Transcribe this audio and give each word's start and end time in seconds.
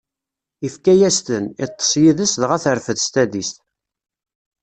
Ifka-as-ten, 0.67 1.43
iṭṭeṣ 1.65 1.91
yid-s, 2.01 2.33
dɣa 2.41 2.57
terfed 2.63 2.97
s 3.05 3.07
tadist. 3.13 3.55